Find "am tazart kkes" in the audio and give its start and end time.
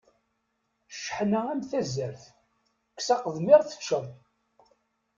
1.51-3.07